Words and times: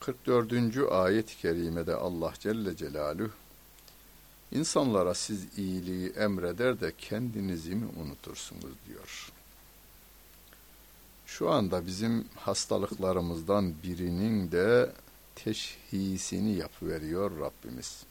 44. 0.00 0.52
ayet-i 0.90 1.36
kerimede 1.36 1.94
Allah 1.94 2.32
Celle 2.40 2.76
Celaluhu 2.76 3.30
insanlara 4.52 5.14
siz 5.14 5.58
iyiliği 5.58 6.08
emreder 6.10 6.80
de 6.80 6.92
kendinizi 6.98 7.74
mi 7.74 7.86
unutursunuz 7.96 8.74
diyor. 8.88 9.32
Şu 11.26 11.50
anda 11.50 11.86
bizim 11.86 12.28
hastalıklarımızdan 12.36 13.74
birinin 13.82 14.52
de 14.52 14.92
teşhisini 15.34 16.56
yapıveriyor 16.56 17.40
Rabbimiz. 17.40 18.02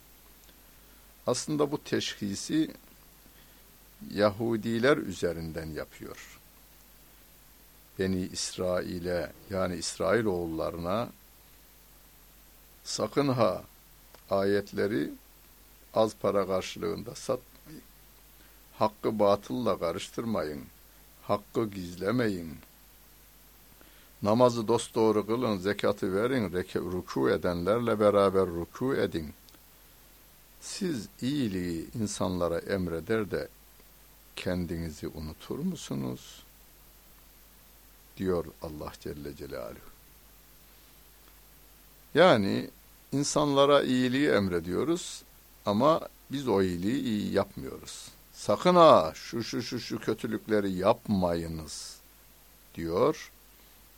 Aslında 1.27 1.71
bu 1.71 1.83
teşhisi 1.83 2.71
Yahudiler 4.13 4.97
üzerinden 4.97 5.69
yapıyor. 5.69 6.39
Beni 7.99 8.21
İsrail'e 8.21 9.31
yani 9.49 9.75
İsrail 9.75 10.25
oğullarına 10.25 11.09
sakın 12.87 13.27
ha 13.27 13.63
ayetleri 14.29 15.09
az 15.93 16.15
para 16.21 16.47
karşılığında 16.47 17.15
satmayın. 17.15 17.81
Hakkı 18.79 19.19
batılla 19.19 19.79
karıştırmayın. 19.79 20.65
Hakkı 21.23 21.69
gizlemeyin. 21.69 22.57
Namazı 24.23 24.67
dosdoğru 24.67 25.27
kılın, 25.27 25.57
zekatı 25.57 26.15
verin, 26.15 26.51
ruku 26.75 27.29
edenlerle 27.29 27.99
beraber 27.99 28.47
ruku 28.47 28.95
edin. 28.95 29.33
Siz 30.61 31.07
iyiliği 31.21 31.87
insanlara 32.01 32.59
emreder 32.59 33.31
de 33.31 33.47
kendinizi 34.35 35.07
unutur 35.07 35.59
musunuz? 35.59 36.43
diyor 38.17 38.45
Allah 38.61 38.91
Celle 38.99 39.35
Celaluhu. 39.35 39.87
Yani 42.15 42.69
insanlara 43.11 43.83
iyiliği 43.83 44.29
emrediyoruz 44.29 45.23
ama 45.65 46.01
biz 46.31 46.47
o 46.47 46.61
iyiliği 46.61 47.03
iyi 47.03 47.33
yapmıyoruz. 47.33 48.07
Sakın 48.33 48.75
ha 48.75 49.11
şu 49.15 49.43
şu 49.43 49.61
şu 49.61 49.79
şu 49.79 49.99
kötülükleri 49.99 50.71
yapmayınız 50.71 51.97
diyor. 52.75 53.31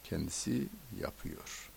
Kendisi 0.04 0.68
yapıyor. 1.02 1.70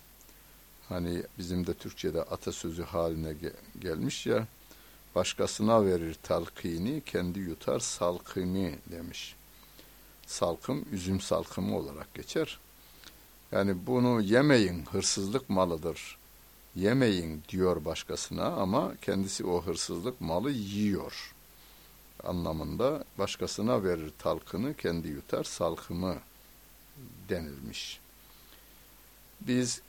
Hani 0.89 1.23
bizim 1.39 1.67
de 1.67 1.75
Türkçe'de 1.75 2.23
atasözü 2.23 2.83
haline 2.83 3.33
ge 3.33 3.53
gelmiş 3.81 4.27
ya 4.27 4.47
başkasına 5.15 5.87
verir 5.87 6.17
talkini, 6.23 7.03
kendi 7.07 7.39
yutar 7.39 7.81
salkını 7.81 8.73
demiş. 8.91 9.35
Salkım, 10.27 10.85
üzüm 10.93 11.21
salkımı 11.21 11.79
olarak 11.79 12.15
geçer. 12.15 12.59
Yani 13.53 13.87
bunu 13.87 14.21
yemeyin, 14.21 14.85
hırsızlık 14.87 15.51
malıdır. 15.51 16.19
Yemeyin 16.77 17.43
diyor 17.49 17.85
başkasına 17.85 18.45
ama 18.45 18.93
kendisi 19.03 19.47
o 19.47 19.63
hırsızlık 19.63 20.21
malı 20.21 20.51
yiyor. 20.51 21.35
Anlamında 22.25 23.05
başkasına 23.19 23.85
verir 23.85 24.13
talkını, 24.19 24.75
kendi 24.75 25.09
yutar 25.09 25.45
salkımı 25.45 26.17
denilmiş. 27.29 28.01
Biz 29.41 29.83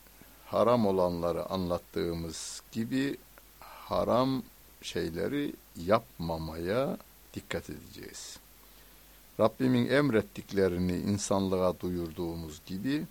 haram 0.46 0.86
olanları 0.86 1.50
anlattığımız 1.50 2.62
gibi 2.72 3.16
haram 3.60 4.42
şeyleri 4.82 5.52
yapmamaya 5.76 6.98
dikkat 7.34 7.70
edeceğiz. 7.70 8.38
Rabbimin 9.40 9.90
emrettiklerini 9.90 10.96
insanlığa 10.96 11.80
duyurduğumuz 11.80 12.60
gibi 12.66 13.06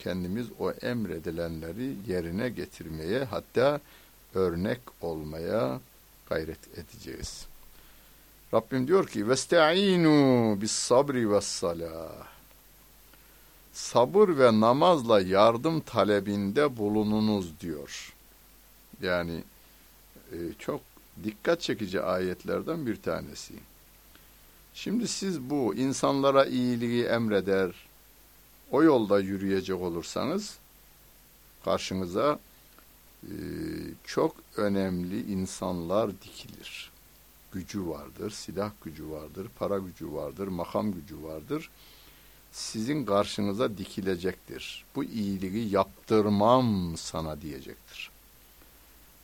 kendimiz 0.00 0.46
o 0.58 0.70
emredilenleri 0.72 1.94
yerine 2.08 2.48
getirmeye 2.48 3.24
hatta 3.24 3.80
örnek 4.34 4.80
olmaya 5.00 5.80
gayret 6.28 6.78
edeceğiz. 6.78 7.46
Rabbim 8.54 8.88
diyor 8.88 9.06
ki 9.06 9.28
vestainu 9.28 10.58
bis 10.60 10.72
sabri 10.72 11.32
ve 11.32 11.40
salah. 11.40 12.26
Sabır 13.72 14.28
ve 14.38 14.60
namazla 14.60 15.20
yardım 15.20 15.80
talebinde 15.80 16.76
bulununuz 16.76 17.60
diyor. 17.60 18.14
Yani 19.02 19.42
e, 20.32 20.36
çok 20.58 20.80
dikkat 21.24 21.60
çekici 21.60 22.00
ayetlerden 22.00 22.86
bir 22.86 23.02
tanesi. 23.02 23.54
Şimdi 24.74 25.08
siz 25.08 25.40
bu 25.40 25.74
insanlara 25.74 26.44
iyiliği 26.44 27.04
emreder, 27.04 27.70
o 28.70 28.82
yolda 28.82 29.20
yürüyecek 29.20 29.80
olursanız 29.80 30.58
karşınıza 31.64 32.38
e, 33.22 33.34
çok 34.04 34.36
önemli 34.56 35.32
insanlar 35.32 36.20
dikilir. 36.22 36.90
Gücü 37.52 37.88
vardır, 37.88 38.30
silah 38.30 38.70
gücü 38.84 39.10
vardır, 39.10 39.48
para 39.58 39.78
gücü 39.78 40.12
vardır, 40.12 40.48
makam 40.48 40.92
gücü 40.92 41.22
vardır. 41.22 41.70
Sizin 42.52 43.04
karşınıza 43.04 43.78
dikilecektir. 43.78 44.84
Bu 44.96 45.04
iyiliği 45.04 45.70
yaptırmam 45.70 46.96
sana 46.96 47.40
diyecektir. 47.40 48.10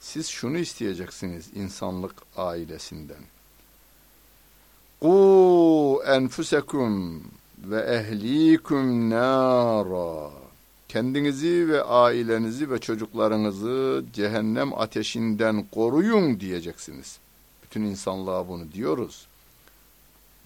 Siz 0.00 0.28
şunu 0.28 0.58
isteyeceksiniz 0.58 1.50
insanlık 1.54 2.14
ailesinden. 2.36 3.22
Ku 5.00 6.02
enfusekum 6.06 7.22
ve 7.70 7.80
ehlikum 7.80 9.10
nara. 9.10 10.30
Kendinizi 10.88 11.68
ve 11.68 11.82
ailenizi 11.82 12.70
ve 12.70 12.78
çocuklarınızı 12.78 14.04
cehennem 14.12 14.74
ateşinden 14.74 15.66
koruyun 15.72 16.40
diyeceksiniz. 16.40 17.18
Bütün 17.62 17.82
insanlığa 17.82 18.48
bunu 18.48 18.72
diyoruz. 18.72 19.26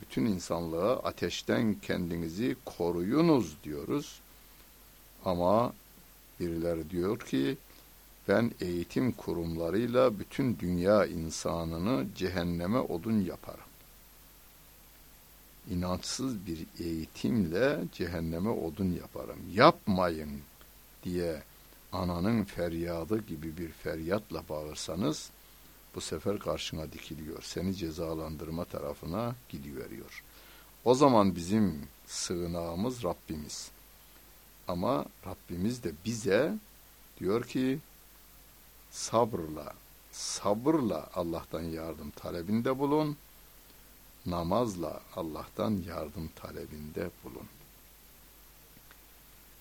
Bütün 0.01 0.27
insanlığa 0.27 0.97
ateşten 0.97 1.77
kendinizi 1.83 2.57
koruyunuz 2.65 3.57
diyoruz. 3.65 4.21
Ama 5.25 5.73
birileri 6.41 6.91
diyor 6.91 7.19
ki 7.19 7.57
ben 8.29 8.51
eğitim 8.61 9.13
kurumlarıyla 9.13 10.19
bütün 10.19 10.59
dünya 10.59 11.07
insanını 11.07 12.07
cehenneme 12.17 12.79
odun 12.79 13.21
yaparım 13.21 13.70
inançsız 15.71 16.47
bir 16.47 16.67
eğitimle 16.85 17.81
cehenneme 17.93 18.51
odun 18.51 18.93
yaparım. 18.93 19.39
Yapmayın 19.55 20.41
diye 21.05 21.43
ananın 21.93 22.45
feryadı 22.45 23.27
gibi 23.27 23.57
bir 23.57 23.69
feryatla 23.69 24.43
bağırsanız 24.49 25.31
bu 25.95 26.01
sefer 26.01 26.39
karşına 26.39 26.93
dikiliyor. 26.93 27.43
Seni 27.43 27.75
cezalandırma 27.75 28.65
tarafına 28.65 29.35
gidiveriyor. 29.49 30.23
O 30.85 30.95
zaman 30.95 31.37
bizim 31.37 31.89
sığınağımız 32.07 33.05
Rabbimiz. 33.05 33.71
Ama 34.69 35.07
Rabbimiz 35.27 35.85
de 35.85 35.93
bize 36.05 36.55
diyor 37.21 37.45
ki 37.45 37.79
sabırla, 38.91 39.73
sabırla 40.13 41.11
Allah'tan 41.15 41.63
yardım 41.63 42.11
talebinde 42.11 42.79
bulun 42.79 43.17
namazla 44.27 45.01
Allah'tan 45.17 45.83
yardım 45.89 46.31
talebinde 46.37 47.11
bulun. 47.25 47.49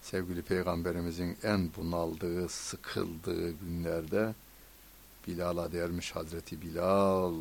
Sevgili 0.01 0.41
Peygamberimizin 0.41 1.37
en 1.43 1.69
bunaldığı, 1.77 2.49
sıkıldığı 2.49 3.51
günlerde 3.51 4.33
Bilal'a 5.27 5.71
dermiş 5.71 6.15
Hazreti 6.15 6.61
Bilal 6.61 7.33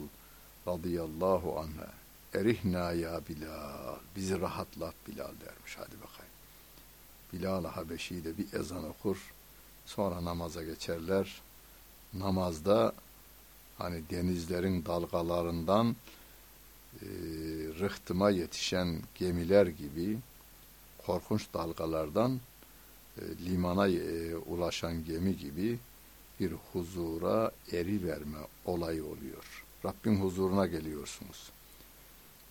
radıyallahu 0.67 1.59
anh'a 1.59 1.99
erihna 2.35 2.93
ya 2.93 3.21
Bilal 3.29 3.97
bizi 4.17 4.41
rahatlat 4.41 4.95
Bilal 5.09 5.33
dermiş 5.47 5.77
hadi 5.77 5.95
bakayım. 6.03 6.33
Bilal 7.33 7.65
Habeşi 7.65 8.25
de 8.25 8.39
bir 8.39 8.53
ezan 8.53 8.85
okur 8.89 9.33
sonra 9.87 10.25
namaza 10.25 10.63
geçerler. 10.63 11.41
Namazda 12.15 12.93
hani 13.79 14.03
denizlerin 14.11 14.85
dalgalarından 14.85 15.97
e, 16.95 17.07
rıhtıma 17.81 18.31
yetişen 18.31 19.03
gemiler 19.15 19.67
gibi 19.67 20.19
korkunç 21.07 21.47
dalgalardan 21.55 22.41
e, 23.19 23.23
limana 23.45 23.89
e, 23.89 24.37
ulaşan 24.37 25.05
gemi 25.05 25.37
gibi 25.37 25.79
bir 26.41 26.53
huzura 26.73 27.51
eri 27.73 28.07
verme 28.07 28.39
olayı 28.65 29.05
oluyor. 29.05 29.65
Rabbin 29.85 30.17
huzuruna 30.17 30.67
geliyorsunuz. 30.67 31.51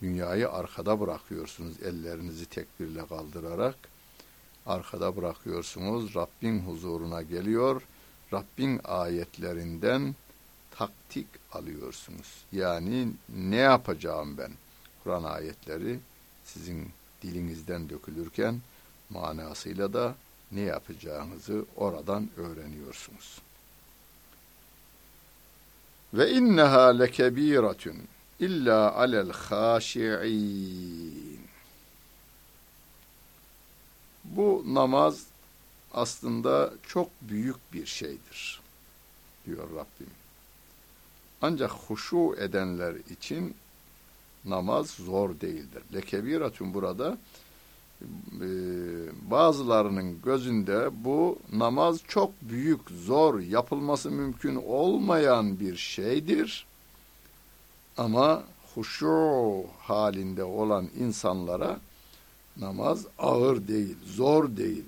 Dünyayı 0.01 0.49
arkada 0.49 0.99
bırakıyorsunuz 0.99 1.83
ellerinizi 1.83 2.45
tekbirle 2.45 3.07
kaldırarak. 3.07 3.75
Arkada 4.65 5.15
bırakıyorsunuz. 5.15 6.15
Rabbin 6.15 6.59
huzuruna 6.59 7.21
geliyor. 7.21 7.81
Rabbin 8.33 8.81
ayetlerinden 8.83 10.15
taktik 10.77 11.27
alıyorsunuz. 11.51 12.43
Yani 12.51 13.07
ne 13.29 13.55
yapacağım 13.55 14.37
ben? 14.37 14.51
Kur'an 15.03 15.23
ayetleri 15.23 15.99
sizin 16.43 16.89
dilinizden 17.21 17.89
dökülürken 17.89 18.61
manasıyla 19.09 19.93
da 19.93 20.15
ne 20.51 20.61
yapacağınızı 20.61 21.65
oradan 21.75 22.29
öğreniyorsunuz. 22.37 23.41
Ve 26.13 26.31
inneha 26.31 26.97
lekebiratun 26.97 27.97
illa 28.39 28.95
alel 28.95 29.31
haşi'in. 29.31 30.67
Bu 34.23 34.63
namaz 34.67 35.23
aslında 35.93 36.73
çok 36.87 37.09
büyük 37.21 37.73
bir 37.73 37.85
şeydir 37.85 38.61
diyor 39.45 39.69
Rabbim. 39.69 40.26
Ancak 41.41 41.71
huşu 41.71 42.35
edenler 42.39 42.95
için 43.09 43.55
namaz 44.45 44.89
zor 44.89 45.41
değildir. 45.41 45.83
Lekebiratun 45.93 46.73
burada 46.73 47.17
e, 48.41 48.47
bazılarının 49.31 50.21
gözünde 50.21 50.89
bu 51.03 51.39
namaz 51.53 51.99
çok 52.07 52.31
büyük, 52.41 52.89
zor, 52.89 53.39
yapılması 53.39 54.11
mümkün 54.11 54.55
olmayan 54.55 55.59
bir 55.59 55.75
şeydir. 55.77 56.65
Ama 57.97 58.43
huşu 58.75 59.63
halinde 59.79 60.43
olan 60.43 60.89
insanlara 60.99 61.79
namaz 62.57 63.05
ağır 63.19 63.67
değil, 63.67 63.95
zor 64.05 64.57
değil 64.57 64.85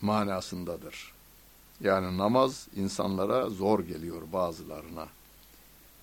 manasındadır. 0.00 1.15
Yani 1.80 2.18
namaz 2.18 2.68
insanlara 2.76 3.50
zor 3.50 3.80
geliyor 3.80 4.22
bazılarına. 4.32 5.08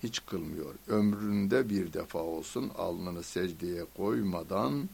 Hiç 0.04 0.26
kılmıyor. 0.26 0.76
Ömründe 0.88 1.70
bir 1.70 1.94
defa 1.94 2.20
olsun 2.20 2.72
alnını 2.78 3.24
secdeye 3.24 3.86
koymadan 3.98 4.90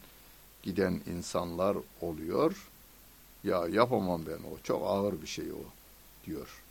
giden 0.64 1.02
insanlar 1.16 1.78
oluyor. 2.02 2.70
Ya 3.44 3.68
yapamam 3.68 4.22
ben 4.28 4.44
o. 4.44 4.58
Çok 4.64 4.84
ağır 4.88 5.22
bir 5.22 5.28
şey 5.28 5.52
o 5.52 5.64
diyor. 6.26 6.64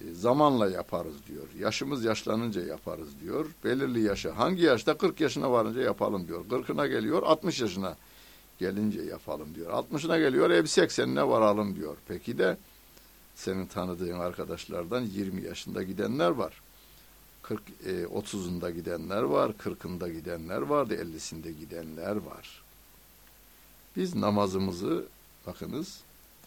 E, 0.00 0.14
zamanla 0.14 0.70
yaparız 0.70 1.14
diyor. 1.28 1.46
Yaşımız 1.58 2.04
yaşlanınca 2.04 2.66
yaparız 2.66 3.08
diyor. 3.20 3.46
Belirli 3.64 4.00
yaşa. 4.00 4.38
Hangi 4.38 4.62
yaşta? 4.62 4.98
40 4.98 5.20
yaşına 5.20 5.52
varınca 5.52 5.80
yapalım 5.80 6.28
diyor. 6.28 6.44
40'ına 6.44 6.88
geliyor 6.88 7.22
60 7.22 7.60
yaşına 7.60 7.96
gelince 8.58 9.02
yapalım 9.02 9.54
diyor. 9.54 9.72
60'ına 9.72 10.18
geliyor 10.18 10.50
ev 10.50 10.64
80'ine 10.64 11.28
varalım 11.28 11.76
diyor. 11.76 11.96
Peki 12.08 12.38
de 12.38 12.56
senin 13.34 13.66
tanıdığın 13.66 14.18
arkadaşlardan 14.18 15.00
20 15.00 15.42
yaşında 15.42 15.82
gidenler 15.82 16.30
var. 16.30 16.60
40 17.42 17.62
e, 17.86 17.90
30'unda 18.04 18.70
gidenler 18.70 19.22
var, 19.22 19.50
40'ında 19.50 20.12
gidenler 20.12 20.60
var, 20.60 20.86
50'sinde 20.86 21.50
gidenler 21.50 22.16
var. 22.16 22.62
Biz 23.96 24.14
namazımızı 24.14 25.04
bakınız 25.46 26.00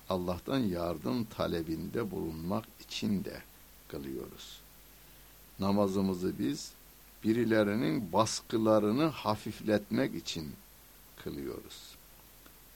Allah'tan 0.09 0.59
yardım 0.59 1.25
talebinde 1.25 2.11
bulunmak 2.11 2.65
için 2.79 3.23
de 3.23 3.41
kılıyoruz. 3.87 4.59
Namazımızı 5.59 6.39
biz 6.39 6.71
birilerinin 7.23 8.13
baskılarını 8.13 9.05
hafifletmek 9.05 10.15
için 10.15 10.51
kılıyoruz. 11.23 11.95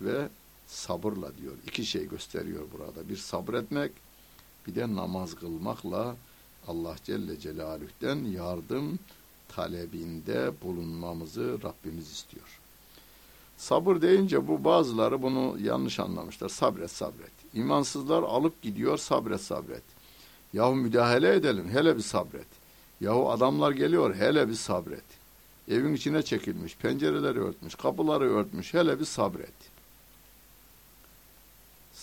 Ve 0.01 0.29
sabırla 0.71 1.37
diyor. 1.37 1.53
İki 1.67 1.85
şey 1.85 2.07
gösteriyor 2.07 2.63
burada. 2.77 3.09
Bir 3.09 3.17
sabretmek, 3.17 3.91
bir 4.67 4.75
de 4.75 4.95
namaz 4.95 5.35
kılmakla 5.35 6.15
Allah 6.67 6.95
Celle 7.03 7.39
Celaluh'ten 7.39 8.15
yardım 8.15 8.99
talebinde 9.47 10.51
bulunmamızı 10.63 11.57
Rabbimiz 11.63 12.11
istiyor. 12.11 12.59
Sabır 13.57 14.01
deyince 14.01 14.47
bu 14.47 14.63
bazıları 14.63 15.21
bunu 15.21 15.57
yanlış 15.61 15.99
anlamışlar. 15.99 16.49
Sabret 16.49 16.91
sabret. 16.91 17.31
İmansızlar 17.53 18.23
alıp 18.23 18.61
gidiyor 18.61 18.97
sabret 18.97 19.41
sabret. 19.41 19.83
Yahu 20.53 20.75
müdahale 20.75 21.35
edelim 21.35 21.69
hele 21.69 21.97
bir 21.97 22.01
sabret. 22.01 22.47
Yahu 23.01 23.31
adamlar 23.31 23.71
geliyor 23.71 24.15
hele 24.15 24.49
bir 24.49 24.53
sabret. 24.53 25.03
Evin 25.69 25.93
içine 25.93 26.23
çekilmiş, 26.23 26.75
pencereleri 26.75 27.39
örtmüş, 27.39 27.75
kapıları 27.75 28.35
örtmüş 28.35 28.73
hele 28.73 28.99
bir 28.99 29.05
sabret. 29.05 29.70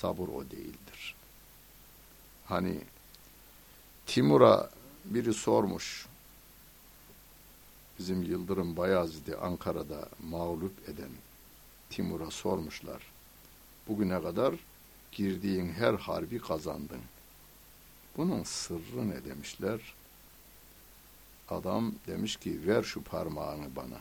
Sabır 0.01 0.29
o 0.29 0.51
değildir. 0.51 1.15
Hani 2.47 2.81
Timur'a 4.07 4.71
biri 5.05 5.35
sormuş. 5.35 6.07
Bizim 7.99 8.23
Yıldırım 8.23 8.77
Bayezid'i 8.77 9.37
Ankara'da 9.37 10.09
mağlup 10.31 10.89
eden 10.89 11.11
Timur'a 11.91 12.31
sormuşlar. 12.31 13.03
Bugüne 13.89 14.23
kadar 14.23 14.55
girdiğin 15.13 15.73
her 15.73 15.95
harbi 15.95 16.39
kazandın. 16.39 17.03
Bunun 18.17 18.43
sırrı 18.43 19.11
ne 19.11 19.25
demişler? 19.25 19.95
Adam 21.49 21.93
demiş 22.07 22.37
ki 22.37 22.67
ver 22.67 22.83
şu 22.83 23.03
parmağını 23.03 23.77
bana. 23.77 24.01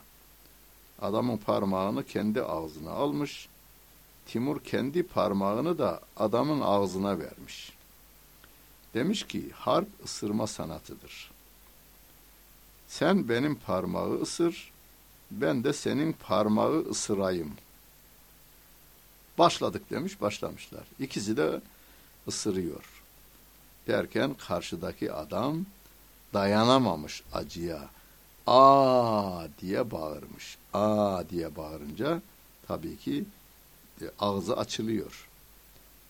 Adamın 1.02 1.38
parmağını 1.38 2.06
kendi 2.06 2.42
ağzına 2.42 2.92
almış. 2.92 3.50
Timur 4.28 4.64
kendi 4.64 5.04
parmağını 5.04 5.78
da 5.78 6.02
adamın 6.18 6.62
ağzına 6.62 7.20
vermiş. 7.20 7.74
Demiş 8.94 9.28
ki 9.28 9.50
harp 9.54 9.88
ısırma 10.06 10.48
sanatıdır. 10.48 11.32
Sen 12.88 13.30
benim 13.30 13.56
parmağı 13.56 14.22
ısır, 14.22 14.72
ben 15.32 15.64
de 15.64 15.74
senin 15.74 16.14
parmağı 16.14 16.80
ısırayım. 16.80 17.52
Başladık 19.38 19.90
demiş, 19.90 20.22
başlamışlar. 20.22 20.84
İkisi 21.00 21.38
de 21.38 21.62
ısırıyor. 22.28 23.04
Derken 23.88 24.34
karşıdaki 24.34 25.14
adam 25.14 25.66
dayanamamış 26.34 27.24
acıya. 27.34 27.90
Aa 28.48 29.48
diye 29.62 29.92
bağırmış. 29.92 30.58
Aa 30.74 31.30
diye 31.30 31.56
bağırınca 31.56 32.22
tabii 32.68 32.98
ki 32.98 33.26
ağzı 34.20 34.58
açılıyor. 34.58 35.28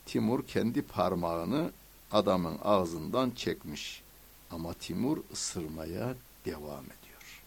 Timur 0.06 0.48
kendi 0.48 0.82
parmağını 0.82 1.72
adamın 2.12 2.58
ağzından 2.63 3.32
çekmiş. 3.32 4.03
Ama 4.51 4.74
Timur 4.74 5.17
ısırmaya 5.34 6.15
devam 6.46 6.84
ediyor. 6.84 7.41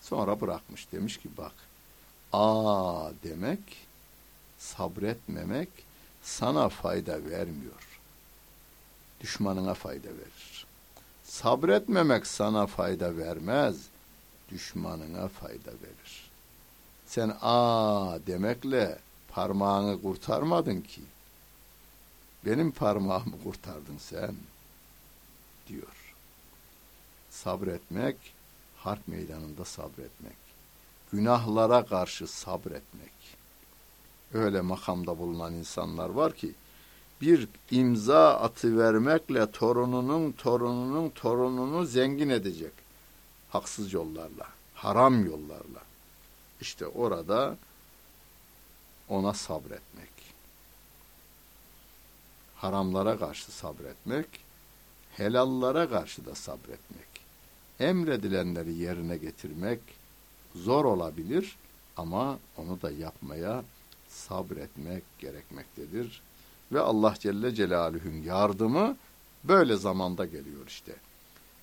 Sonra 0.00 0.40
bırakmış. 0.40 0.92
Demiş 0.92 1.16
ki 1.16 1.28
bak 1.36 1.52
aa 2.32 3.10
demek 3.24 3.60
sabretmemek 4.58 5.68
sana 6.22 6.68
fayda 6.68 7.24
vermiyor. 7.24 8.00
Düşmanına 9.20 9.74
fayda 9.74 10.08
verir. 10.08 10.66
Sabretmemek 11.24 12.26
sana 12.26 12.66
fayda 12.66 13.16
vermez. 13.16 13.76
Düşmanına 14.50 15.28
fayda 15.28 15.70
verir. 15.70 16.27
Sen 17.08 17.36
aa 17.42 18.18
demekle 18.26 18.98
parmağını 19.28 20.02
kurtarmadın 20.02 20.80
ki. 20.80 21.00
Benim 22.46 22.70
parmağımı 22.70 23.42
kurtardın 23.44 23.98
sen 23.98 24.34
diyor. 25.68 26.14
Sabretmek, 27.30 28.16
harp 28.76 29.08
meydanında 29.08 29.64
sabretmek. 29.64 30.36
Günahlara 31.12 31.86
karşı 31.86 32.26
sabretmek. 32.26 33.12
Öyle 34.34 34.60
makamda 34.60 35.18
bulunan 35.18 35.54
insanlar 35.54 36.08
var 36.08 36.34
ki 36.34 36.54
bir 37.20 37.48
imza 37.70 38.34
atı 38.34 38.78
vermekle 38.78 39.50
torununun 39.50 40.32
torununun 40.32 41.08
torununu 41.10 41.84
zengin 41.84 42.28
edecek. 42.28 42.72
Haksız 43.50 43.92
yollarla, 43.92 44.46
haram 44.74 45.26
yollarla. 45.26 45.87
İşte 46.60 46.86
orada 46.86 47.56
ona 49.08 49.34
sabretmek 49.34 50.08
haramlara 52.60 53.18
karşı 53.18 53.52
sabretmek, 53.52 54.26
helallara 55.16 55.88
karşı 55.88 56.26
da 56.26 56.34
sabretmek. 56.34 57.08
Emredilenleri 57.80 58.72
yerine 58.74 59.16
getirmek 59.16 59.80
zor 60.54 60.84
olabilir 60.84 61.56
Ama 61.96 62.38
onu 62.56 62.82
da 62.82 62.90
yapmaya 62.90 63.64
sabretmek 64.08 65.02
gerekmektedir. 65.18 66.22
Ve 66.72 66.80
Allah 66.80 67.14
Celle 67.18 67.54
Celaluhu'nun 67.54 68.22
yardımı 68.22 68.96
böyle 69.44 69.76
zamanda 69.76 70.24
geliyor 70.24 70.66
işte. 70.68 70.92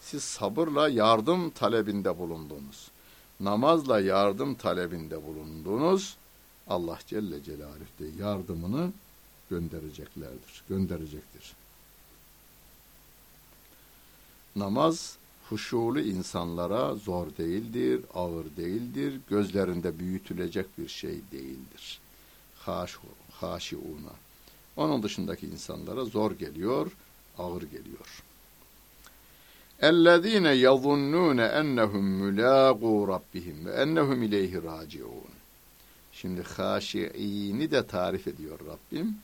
Siz 0.01 0.23
sabırla 0.23 0.89
yardım 0.89 1.49
talebinde 1.49 2.19
bulundunuz. 2.19 2.91
Namazla 3.39 3.99
yardım 3.99 4.55
talebinde 4.55 5.23
bulundunuz. 5.27 6.17
Allah 6.67 6.99
Celle 7.07 7.43
Celaluhu 7.43 7.99
de 7.99 8.23
yardımını 8.23 8.91
göndereceklerdir, 9.49 10.63
gönderecektir. 10.69 11.55
Namaz 14.55 15.17
huşulu 15.49 15.99
insanlara 15.99 16.95
zor 16.95 17.27
değildir, 17.37 18.01
ağır 18.13 18.45
değildir, 18.57 19.19
gözlerinde 19.29 19.99
büyütülecek 19.99 20.77
bir 20.77 20.87
şey 20.87 21.21
değildir. 21.31 21.99
Haş, 22.59 22.97
haşiuna. 23.31 24.13
Onun 24.77 25.03
dışındaki 25.03 25.47
insanlara 25.47 26.05
zor 26.05 26.31
geliyor, 26.31 26.91
ağır 27.37 27.61
geliyor. 27.61 28.23
اَلَّذ۪ينَ 29.82 30.46
يَظُنُّونَ 30.66 31.40
اَنَّهُمْ 31.60 32.04
مُلَاقُوا 32.22 33.00
رَبِّهِمْ 33.14 33.56
وَاَنَّهُمْ 33.66 34.18
اِلَيْهِ 34.28 34.52
رَاجِعُونَ 34.70 35.32
Şimdi 36.12 36.42
haşiini 36.42 37.70
de 37.70 37.86
tarif 37.86 38.28
ediyor 38.28 38.58
Rabbim. 38.60 39.14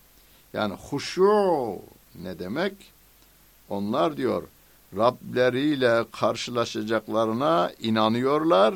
Yani 0.53 0.75
huşu 0.75 1.79
ne 2.23 2.39
demek? 2.39 2.75
Onlar 3.69 4.17
diyor 4.17 4.43
Rableriyle 4.97 6.05
karşılaşacaklarına 6.13 7.73
inanıyorlar 7.81 8.75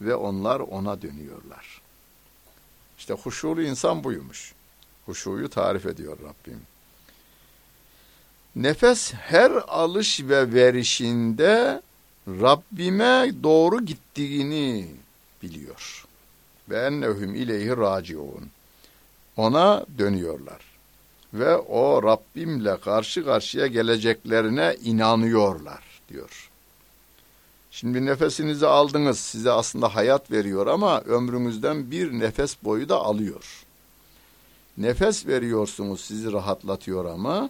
ve 0.00 0.14
onlar 0.14 0.60
ona 0.60 1.02
dönüyorlar. 1.02 1.80
İşte 2.98 3.14
huşulu 3.14 3.62
insan 3.62 4.04
buymuş. 4.04 4.54
Huşuyu 5.06 5.50
tarif 5.50 5.86
ediyor 5.86 6.18
Rabbim. 6.18 6.60
Nefes 8.57 9.13
her 9.13 9.51
alış 9.67 10.21
ve 10.21 10.53
verişinde 10.53 11.81
Rabbime 12.27 13.31
doğru 13.43 13.85
gittiğini 13.85 14.87
biliyor. 15.43 16.05
Ve 16.69 16.77
ennehum 16.79 17.35
ileyhi 17.35 17.77
raciun. 17.77 18.49
Ona 19.37 19.85
dönüyorlar. 19.97 20.61
Ve 21.33 21.57
o 21.57 22.03
Rabbimle 22.03 22.77
karşı 22.79 23.25
karşıya 23.25 23.67
geleceklerine 23.67 24.75
inanıyorlar 24.83 25.83
diyor. 26.09 26.49
Şimdi 27.71 28.05
nefesinizi 28.05 28.67
aldınız 28.67 29.19
size 29.19 29.51
aslında 29.51 29.95
hayat 29.95 30.31
veriyor 30.31 30.67
ama 30.67 31.01
ömrünüzden 31.01 31.91
bir 31.91 32.11
nefes 32.19 32.63
boyu 32.63 32.89
da 32.89 32.95
alıyor. 32.95 33.65
Nefes 34.77 35.27
veriyorsunuz 35.27 36.01
sizi 36.01 36.31
rahatlatıyor 36.31 37.05
ama 37.05 37.49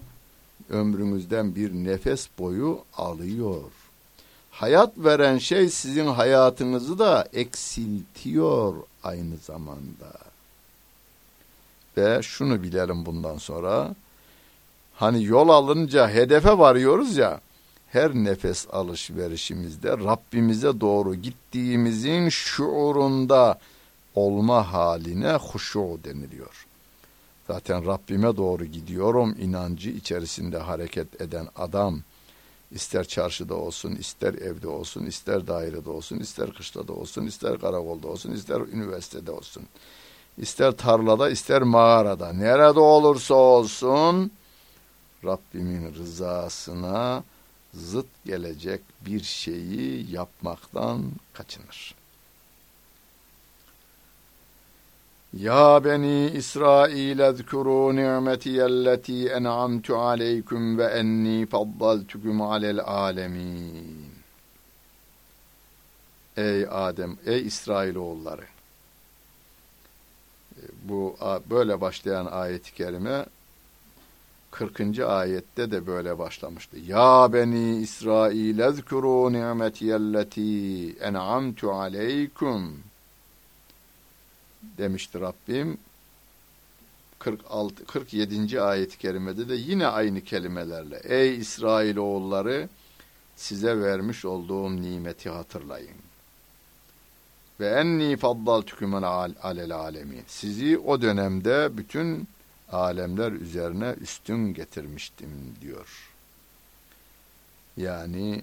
ömrünüzden 0.69 1.55
bir 1.55 1.73
nefes 1.73 2.27
boyu 2.39 2.79
alıyor. 2.97 3.71
Hayat 4.51 4.93
veren 4.97 5.37
şey 5.37 5.69
sizin 5.69 6.07
hayatınızı 6.07 6.99
da 6.99 7.27
eksiltiyor 7.33 8.75
aynı 9.03 9.37
zamanda. 9.37 10.11
Ve 11.97 12.21
şunu 12.23 12.63
bilelim 12.63 13.05
bundan 13.05 13.37
sonra. 13.37 13.95
Hani 14.95 15.23
yol 15.23 15.49
alınca 15.49 16.09
hedefe 16.09 16.57
varıyoruz 16.57 17.17
ya. 17.17 17.41
Her 17.91 18.15
nefes 18.15 18.67
alışverişimizde 18.71 19.89
Rabbimize 19.89 20.81
doğru 20.81 21.15
gittiğimizin 21.15 22.29
şuurunda 22.29 23.59
olma 24.15 24.73
haline 24.73 25.33
huşu 25.33 25.99
deniliyor. 26.03 26.66
Zaten 27.47 27.85
Rabbime 27.85 28.37
doğru 28.37 28.65
gidiyorum 28.65 29.35
inancı 29.39 29.89
içerisinde 29.89 30.57
hareket 30.57 31.21
eden 31.21 31.47
adam 31.55 31.99
ister 32.71 33.07
çarşıda 33.07 33.55
olsun, 33.55 33.91
ister 33.91 34.33
evde 34.33 34.67
olsun, 34.67 35.05
ister 35.05 35.47
dairede 35.47 35.89
olsun, 35.89 36.19
ister 36.19 36.53
kışlada 36.53 36.93
olsun, 36.93 37.25
ister 37.25 37.59
karakolda 37.59 38.07
olsun, 38.07 38.31
ister 38.31 38.61
üniversitede 38.61 39.31
olsun, 39.31 39.63
ister 40.37 40.71
tarlada, 40.71 41.29
ister 41.29 41.61
mağarada, 41.61 42.33
nerede 42.33 42.79
olursa 42.79 43.35
olsun 43.35 44.31
Rabbimin 45.25 45.93
rızasına 45.93 47.23
zıt 47.73 48.07
gelecek 48.25 48.81
bir 49.05 49.23
şeyi 49.23 50.11
yapmaktan 50.11 51.03
kaçınır. 51.33 51.96
Ya 55.33 55.83
beni 55.83 56.31
İsrail 56.31 57.19
ezkuru 57.19 57.95
ni'metiyelleti 57.95 59.27
en'amtu 59.27 59.97
aleykum 59.97 60.77
ve 60.77 60.83
enni 60.83 61.45
faddaltukum 61.45 62.41
alel 62.41 62.79
alemin. 62.79 64.11
Ey 66.37 66.67
Adem, 66.69 67.17
ey 67.25 67.47
İsrailoğulları. 67.47 68.43
Bu 70.83 71.17
böyle 71.49 71.81
başlayan 71.81 72.25
ayet-i 72.25 72.73
kerime 72.73 73.25
40. 74.51 74.99
ayette 74.99 75.71
de 75.71 75.87
böyle 75.87 76.19
başlamıştı. 76.19 76.77
Ya 76.87 77.29
beni 77.33 77.77
İsrail 77.77 78.59
ezkuru 78.59 79.33
ni'metiyelleti 79.33 80.91
en'amtu 80.97 81.71
aleykum 81.71 82.86
demişti 84.63 85.19
Rabbim. 85.19 85.77
46 87.19 87.85
47. 87.85 88.61
ayet-i 88.61 88.97
kerimede 88.97 89.49
de 89.49 89.55
yine 89.55 89.87
aynı 89.87 90.21
kelimelerle 90.21 91.01
ey 91.03 91.37
İsrail 91.37 91.97
oğulları 91.97 92.69
size 93.35 93.79
vermiş 93.79 94.25
olduğum 94.25 94.81
nimeti 94.81 95.29
hatırlayın. 95.29 95.97
Ve 97.59 97.69
enni 97.69 98.17
faddaltukum 98.17 98.93
alel 98.93 99.75
alemin. 99.75 100.23
Sizi 100.27 100.77
o 100.77 101.01
dönemde 101.01 101.77
bütün 101.77 102.27
alemler 102.71 103.31
üzerine 103.31 103.95
üstün 104.01 104.53
getirmiştim 104.53 105.55
diyor. 105.61 106.11
Yani 107.77 108.41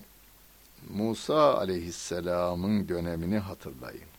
Musa 0.91 1.59
aleyhisselamın 1.59 2.89
dönemini 2.89 3.39
hatırlayın. 3.39 4.14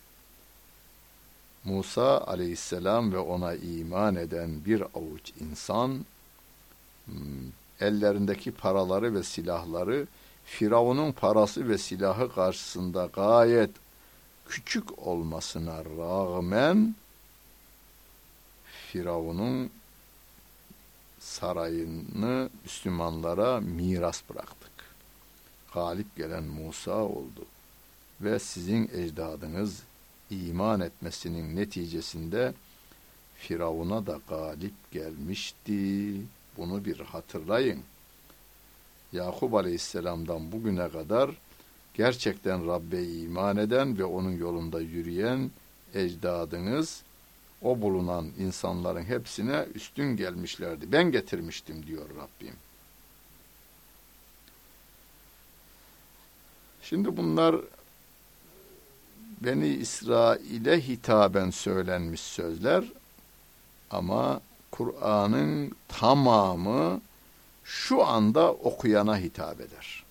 Musa 1.66 2.18
aleyhisselam 2.18 3.14
ve 3.14 3.18
ona 3.18 3.54
iman 3.54 4.16
eden 4.16 4.66
bir 4.66 4.82
avuç 4.82 5.34
insan 5.40 6.06
hmm, 7.06 7.16
ellerindeki 7.80 8.52
paraları 8.52 9.14
ve 9.14 9.24
silahları 9.24 10.08
Firavun'un 10.46 11.12
parası 11.12 11.70
ve 11.70 11.78
silahı 11.78 12.34
karşısında 12.34 13.10
gayet 13.14 13.72
küçük 14.48 15.08
olmasına 15.08 15.86
rağmen 15.86 16.96
Firavun'un 18.92 19.70
sarayını 21.20 22.50
Müslümanlara 22.64 23.60
miras 23.60 24.22
bıraktık. 24.30 24.72
Galip 25.74 26.16
gelen 26.16 26.44
Musa 26.44 27.04
oldu 27.04 27.46
ve 28.22 28.40
sizin 28.40 28.90
ecdadınız 28.94 29.82
iman 30.30 30.80
etmesinin 30.80 31.56
neticesinde 31.56 32.54
Firavun'a 33.36 34.06
da 34.06 34.20
galip 34.30 34.92
gelmişti. 34.92 36.14
Bunu 36.58 36.86
bir 36.86 37.00
hatırlayın. 37.00 37.80
Yakup 39.14 39.54
Aleyhisselam'dan 39.54 40.52
bugüne 40.52 40.90
kadar 40.90 41.32
gerçekten 41.94 42.68
Rabbe 42.68 43.04
iman 43.04 43.58
eden 43.58 43.98
ve 43.98 44.06
onun 44.06 44.32
yolunda 44.32 44.82
yürüyen 44.82 45.52
ecdadınız 45.94 47.04
o 47.62 47.82
bulunan 47.82 48.32
insanların 48.40 49.04
hepsine 49.04 49.66
üstün 49.76 50.18
gelmişlerdi. 50.18 50.92
Ben 50.92 51.12
getirmiştim 51.12 51.86
diyor 51.86 52.10
Rabbim. 52.10 52.56
Şimdi 56.82 57.18
bunlar 57.18 57.56
Beni 59.42 59.68
İsrail'e 59.68 60.88
hitaben 60.88 61.50
söylenmiş 61.50 62.22
sözler 62.22 62.84
ama 63.92 64.42
Kur'an'ın 64.72 65.72
tamamı 65.88 67.02
şu 67.64 68.06
anda 68.06 68.52
okuyana 68.54 69.18
hitap 69.18 69.62
eder. 69.62 70.04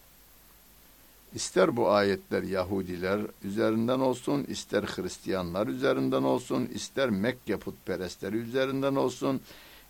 İster 1.34 1.76
bu 1.76 1.90
ayetler 1.90 2.42
Yahudiler 2.42 3.20
üzerinden 3.44 4.00
olsun, 4.00 4.44
ister 4.48 4.82
Hristiyanlar 4.82 5.66
üzerinden 5.66 6.22
olsun, 6.22 6.70
ister 6.74 7.10
Mekke 7.10 7.56
putperestleri 7.56 8.36
üzerinden 8.36 8.94
olsun, 8.94 9.40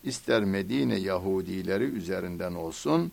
ister 0.04 0.44
Medine 0.44 0.96
Yahudileri 0.96 1.84
üzerinden 1.84 2.54
olsun, 2.54 3.12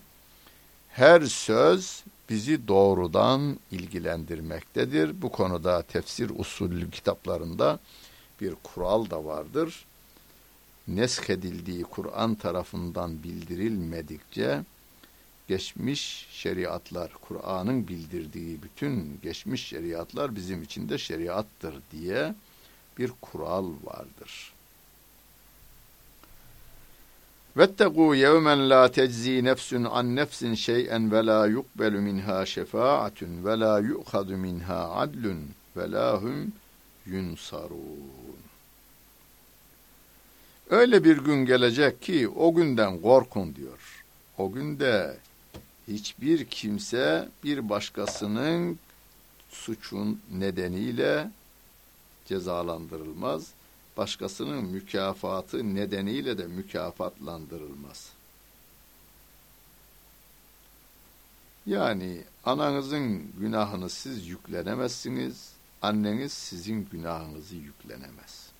her 0.88 1.20
söz 1.20 2.04
bizi 2.32 2.68
doğrudan 2.68 3.58
ilgilendirmektedir. 3.70 5.22
Bu 5.22 5.32
konuda 5.32 5.82
tefsir 5.82 6.30
usulü 6.36 6.90
kitaplarında 6.90 7.78
bir 8.40 8.54
kural 8.62 9.10
da 9.10 9.24
vardır. 9.24 9.84
Neskedildiği 10.88 11.82
Kur'an 11.82 12.34
tarafından 12.34 13.22
bildirilmedikçe 13.22 14.62
geçmiş 15.48 16.26
şeriatlar, 16.30 17.12
Kur'an'ın 17.12 17.88
bildirdiği 17.88 18.62
bütün 18.62 19.20
geçmiş 19.22 19.66
şeriatlar 19.66 20.36
bizim 20.36 20.62
için 20.62 20.88
de 20.88 20.98
şeriattır 20.98 21.74
diye 21.92 22.34
bir 22.98 23.10
kural 23.20 23.70
vardır. 23.84 24.52
Vettegû 27.56 28.16
yevmen 28.16 28.70
la 28.70 28.90
teczi 28.90 29.44
nefsun 29.44 29.84
an 29.84 30.16
nefsin 30.16 30.54
şey'en 30.54 31.12
ve 31.12 31.26
la 31.26 31.46
yukbelu 31.46 32.00
minha 32.00 32.46
şefaatun 32.46 33.44
ve 33.44 33.60
la 33.60 33.80
yu'khadu 33.80 34.36
minha 34.36 34.90
adlun 34.90 35.40
ve 35.76 35.90
la 35.90 36.22
hum 36.22 36.52
yunsarun. 37.06 38.38
Öyle 40.70 41.04
bir 41.04 41.18
gün 41.18 41.46
gelecek 41.46 42.02
ki 42.02 42.28
o 42.28 42.54
günden 42.54 43.00
korkun 43.00 43.54
diyor. 43.54 44.04
O 44.38 44.52
günde 44.52 45.16
hiçbir 45.88 46.44
kimse 46.44 47.28
bir 47.44 47.68
başkasının 47.68 48.78
suçun 49.50 50.20
nedeniyle 50.30 51.30
cezalandırılmaz. 52.26 53.52
Başkasının 53.96 54.64
mükafatı 54.64 55.74
nedeniyle 55.74 56.38
de 56.38 56.46
mükafatlandırılmaz. 56.46 58.12
Yani 61.66 62.24
ananızın 62.44 63.32
günahını 63.40 63.90
siz 63.90 64.26
yüklenemezsiniz, 64.26 65.52
anneniz 65.82 66.32
sizin 66.32 66.88
günahınızı 66.92 67.56
yüklenemez. 67.56 68.52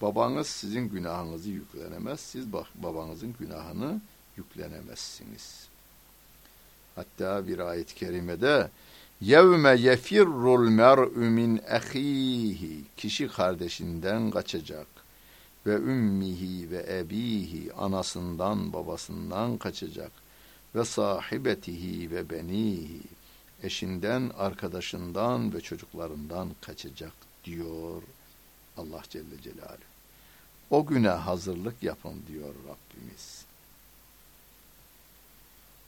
Babanız 0.00 0.46
sizin 0.46 0.88
günahınızı 0.88 1.50
yüklenemez, 1.50 2.20
siz 2.20 2.52
babanızın 2.74 3.34
günahını 3.40 4.00
yüklenemezsiniz. 4.36 5.68
Hatta 6.94 7.46
bir 7.48 7.58
ayet-i 7.58 7.94
kerimede 7.94 8.70
Yevme 9.20 9.76
yefirrul 9.76 10.68
mer'ü 10.68 11.30
min 11.30 11.60
ehihi 11.70 12.84
kişi 12.96 13.28
kardeşinden 13.28 14.30
kaçacak 14.30 14.86
ve 15.66 15.74
ümmihi 15.74 16.70
ve 16.70 16.86
ebihi 16.98 17.72
anasından 17.72 18.72
babasından 18.72 19.56
kaçacak 19.56 20.10
ve 20.74 20.84
sahibetihi 20.84 22.10
ve 22.10 22.30
benihi 22.30 23.00
eşinden 23.62 24.30
arkadaşından 24.38 25.54
ve 25.54 25.60
çocuklarından 25.60 26.48
kaçacak 26.60 27.12
diyor 27.44 28.02
Allah 28.76 29.02
Celle 29.10 29.42
Celaluhu. 29.42 29.96
O 30.70 30.86
güne 30.86 31.08
hazırlık 31.08 31.82
yapın 31.82 32.22
diyor 32.28 32.48
Rabbimiz. 32.48 33.44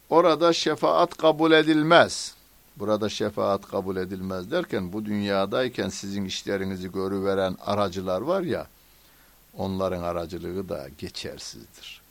Orada 0.09 0.53
şefaat 0.53 1.17
kabul 1.17 1.51
edilmez. 1.51 2.38
Burada 2.79 3.09
şefaat 3.09 3.67
kabul 3.67 3.97
edilmez 3.97 4.51
derken 4.51 4.93
bu 4.93 5.05
dünyadayken 5.05 5.89
sizin 5.89 6.25
işlerinizi 6.25 6.91
görüveren 6.91 7.57
aracılar 7.65 8.21
var 8.21 8.41
ya 8.41 8.67
onların 9.57 10.03
aracılığı 10.03 10.69
da 10.69 10.87
geçersizdir. 10.97 12.01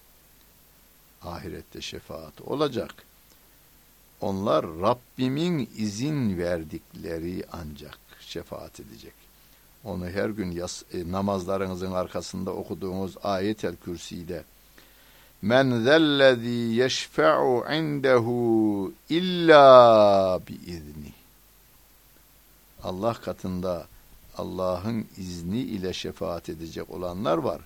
Ahirette 1.22 1.80
şefaat 1.80 2.40
olacak. 2.40 2.94
Onlar 4.20 4.66
Rabbimin 4.66 5.70
izin 5.76 6.38
verdikleri 6.38 7.44
ancak 7.52 7.98
şefaat 8.20 8.80
edecek. 8.80 9.12
Onu 9.84 10.08
her 10.08 10.28
gün 10.28 10.50
yas, 10.50 10.82
e, 10.92 11.12
namazlarınızın 11.12 11.92
arkasında 11.92 12.50
okuduğunuz 12.50 13.16
ayet-el 13.22 13.76
kürsüde 13.76 14.44
Men 15.42 15.80
zellezî 15.80 16.48
yeşfe'u 16.48 17.64
indehu 17.74 18.92
illa 19.08 20.40
biizni. 20.48 21.12
Allah 22.82 23.14
katında 23.14 23.86
Allah'ın 24.36 25.06
izni 25.16 25.58
ile 25.60 25.92
şefaat 25.92 26.48
edecek 26.48 26.90
olanlar 26.90 27.38
var. 27.38 27.60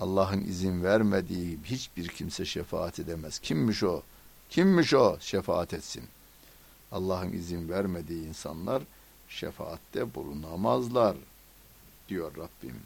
Allah'ın 0.00 0.40
izin 0.40 0.84
vermediği 0.84 1.58
hiçbir 1.64 2.08
kimse 2.08 2.44
şefaat 2.44 2.98
edemez. 2.98 3.38
Kimmiş 3.38 3.82
o? 3.82 4.02
Kimmiş 4.50 4.94
o? 4.94 5.16
Şefaat 5.20 5.74
etsin. 5.74 6.04
Allah'ın 6.92 7.32
izin 7.32 7.68
vermediği 7.68 8.28
insanlar 8.28 8.82
şefaatte 9.28 10.14
bulunamazlar 10.14 11.16
diyor 12.08 12.32
Rabbim. 12.36 12.76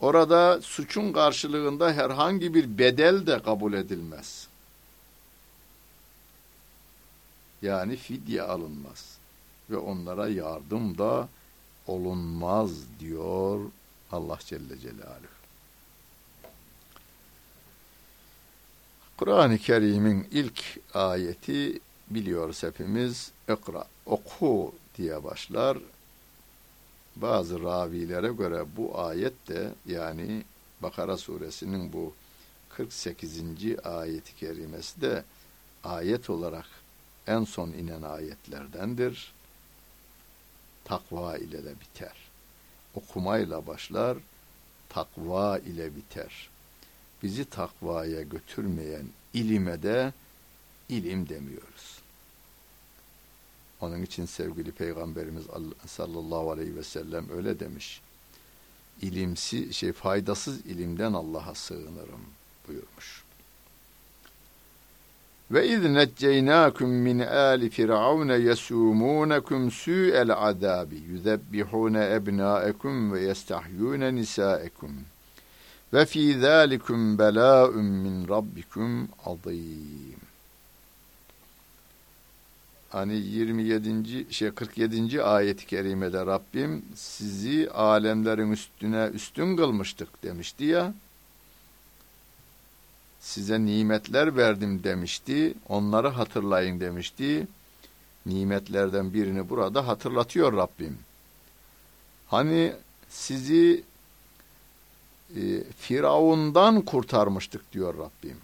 Orada 0.00 0.62
suçun 0.62 1.12
karşılığında 1.12 1.92
herhangi 1.92 2.54
bir 2.54 2.78
bedel 2.78 3.26
de 3.26 3.42
kabul 3.42 3.72
edilmez. 3.72 4.48
Yani 7.62 7.96
fidye 7.96 8.42
alınmaz 8.42 9.18
ve 9.70 9.76
onlara 9.76 10.28
yardım 10.28 10.98
da 10.98 11.28
olunmaz 11.86 12.70
diyor 13.00 13.60
Allah 14.12 14.38
Celle 14.46 14.78
Celaluhu. 14.78 15.36
Kur'an-ı 19.16 19.58
Kerim'in 19.58 20.28
ilk 20.30 20.62
ayeti 20.94 21.80
biliyoruz 22.10 22.62
hepimiz. 22.62 23.30
Ekra, 23.48 23.84
oku 24.06 24.74
diye 24.98 25.24
başlar 25.24 25.78
bazı 27.16 27.62
ravilere 27.62 28.28
göre 28.28 28.64
bu 28.76 29.00
ayet 29.00 29.48
de 29.48 29.72
yani 29.86 30.44
Bakara 30.82 31.16
suresinin 31.16 31.92
bu 31.92 32.14
48. 32.68 33.40
ayeti 33.84 34.36
kerimesi 34.36 35.00
de 35.00 35.24
ayet 35.84 36.30
olarak 36.30 36.66
en 37.26 37.44
son 37.44 37.68
inen 37.68 38.02
ayetlerdendir. 38.02 39.32
Takva 40.84 41.38
ile 41.38 41.64
de 41.64 41.74
biter. 41.80 42.14
Okumayla 42.94 43.66
başlar, 43.66 44.18
takva 44.88 45.58
ile 45.58 45.96
biter. 45.96 46.50
Bizi 47.22 47.44
takvaya 47.44 48.22
götürmeyen 48.22 49.06
ilime 49.34 49.82
de 49.82 50.12
ilim 50.88 51.28
demiyoruz. 51.28 52.05
Onun 53.80 54.02
için 54.02 54.26
sevgili 54.26 54.72
Peygamberimiz 54.72 55.44
sallallahu 55.86 56.50
aleyhi 56.50 56.76
ve 56.76 56.82
sellem 56.82 57.30
öyle 57.30 57.60
demiş. 57.60 58.00
İlimsi, 59.02 59.74
şey 59.74 59.92
faydasız 59.92 60.66
ilimden 60.66 61.12
Allah'a 61.12 61.54
sığınırım 61.54 62.20
buyurmuş. 62.68 63.24
Ve 65.50 65.68
iz 65.68 65.82
necceynakum 65.82 66.90
min 66.90 67.18
ali 67.18 67.70
firavun 67.70 68.28
yesumunukum 68.28 69.70
su'el 69.70 70.32
azabi 70.32 70.96
yuzebbihun 70.96 71.94
ebnaekum 71.94 73.12
ve 73.12 73.20
yestahyun 73.20 74.16
nisaekum. 74.16 74.90
Ve 75.92 76.06
fi 76.06 76.38
zalikum 76.38 77.18
bela'un 77.18 77.84
min 77.84 78.28
rabbikum 78.28 79.08
azim 79.26 80.25
hani 82.90 83.14
27. 83.14 84.26
şey 84.34 84.50
47. 84.50 85.22
ayet-i 85.22 85.66
kerimede 85.66 86.26
Rabbim 86.26 86.84
sizi 86.94 87.70
alemlerin 87.70 88.52
üstüne 88.52 89.10
üstün 89.14 89.56
kılmıştık 89.56 90.22
demişti 90.22 90.64
ya. 90.64 90.94
Size 93.20 93.60
nimetler 93.60 94.36
verdim 94.36 94.84
demişti. 94.84 95.54
Onları 95.68 96.08
hatırlayın 96.08 96.80
demişti. 96.80 97.46
Nimetlerden 98.26 99.14
birini 99.14 99.48
burada 99.48 99.88
hatırlatıyor 99.88 100.52
Rabbim. 100.52 100.98
Hani 102.26 102.72
sizi 103.08 103.84
e, 105.36 105.64
Firavundan 105.78 106.80
kurtarmıştık 106.82 107.72
diyor 107.72 107.94
Rabbim. 107.98 108.36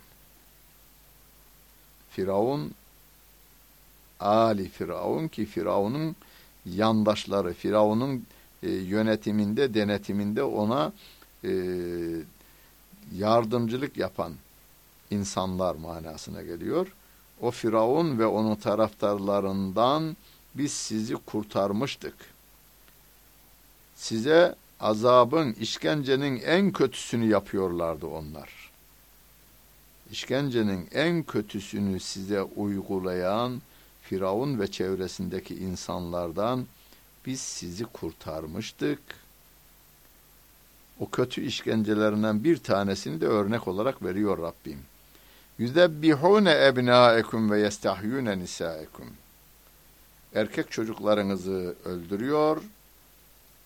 Firavun 2.11 2.74
Ali 4.22 4.68
Firavun 4.68 5.28
ki 5.28 5.46
Firavun'un 5.46 6.16
yandaşları, 6.66 7.54
Firavun'un 7.54 8.26
e, 8.62 8.70
yönetiminde, 8.70 9.74
denetiminde 9.74 10.42
ona 10.42 10.92
e, 11.44 11.50
yardımcılık 13.14 13.96
yapan 13.96 14.32
insanlar 15.11 15.74
manasına 15.74 16.42
geliyor. 16.42 16.87
O 17.40 17.50
Firavun 17.50 18.18
ve 18.18 18.26
onun 18.26 18.54
taraftarlarından 18.54 20.16
biz 20.54 20.72
sizi 20.72 21.14
kurtarmıştık. 21.14 22.14
Size 23.96 24.54
azabın, 24.80 25.52
işkencenin 25.52 26.40
en 26.40 26.72
kötüsünü 26.72 27.26
yapıyorlardı 27.26 28.06
onlar. 28.06 28.70
İşkencenin 30.11 30.88
en 30.92 31.22
kötüsünü 31.22 32.00
size 32.00 32.42
uygulayan 32.42 33.62
Firavun 34.12 34.61
ve 34.61 34.70
çevresindeki 34.70 35.55
insanlardan 35.55 36.66
biz 37.27 37.40
sizi 37.40 37.85
kurtarmıştık 37.85 38.98
o 41.01 41.11
kötü 41.11 41.44
işkencelerinden 41.44 42.44
bir 42.44 42.57
tanesini 42.57 43.20
de 43.20 43.27
örnek 43.27 43.68
olarak 43.68 44.03
veriyor 44.03 44.38
Rabbim. 44.38 44.79
Yüzebbihune 45.59 46.66
ebnâekum 46.66 47.51
ve 47.51 47.61
yestahyûne 47.61 48.38
nisâekum. 48.38 49.07
Erkek 50.35 50.70
çocuklarınızı 50.70 51.75
öldürüyor, 51.85 52.62